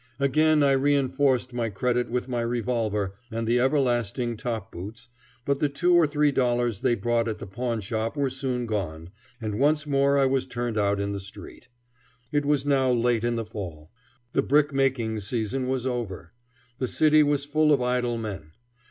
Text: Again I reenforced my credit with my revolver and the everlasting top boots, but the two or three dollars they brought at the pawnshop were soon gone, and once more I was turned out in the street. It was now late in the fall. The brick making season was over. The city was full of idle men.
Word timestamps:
Again 0.17 0.63
I 0.63 0.71
reenforced 0.71 1.53
my 1.53 1.69
credit 1.69 2.09
with 2.09 2.27
my 2.27 2.41
revolver 2.41 3.13
and 3.29 3.45
the 3.45 3.59
everlasting 3.59 4.35
top 4.35 4.71
boots, 4.71 5.09
but 5.45 5.59
the 5.59 5.69
two 5.69 5.93
or 5.93 6.07
three 6.07 6.31
dollars 6.31 6.79
they 6.79 6.95
brought 6.95 7.27
at 7.27 7.37
the 7.37 7.45
pawnshop 7.45 8.17
were 8.17 8.31
soon 8.31 8.65
gone, 8.65 9.11
and 9.39 9.59
once 9.59 9.85
more 9.85 10.17
I 10.17 10.25
was 10.25 10.47
turned 10.47 10.75
out 10.79 10.99
in 10.99 11.11
the 11.11 11.19
street. 11.19 11.67
It 12.31 12.45
was 12.47 12.65
now 12.65 12.89
late 12.91 13.23
in 13.23 13.35
the 13.35 13.45
fall. 13.45 13.91
The 14.33 14.41
brick 14.41 14.73
making 14.73 15.19
season 15.19 15.67
was 15.67 15.85
over. 15.85 16.33
The 16.79 16.87
city 16.87 17.21
was 17.21 17.45
full 17.45 17.71
of 17.71 17.79
idle 17.79 18.17
men. 18.17 18.53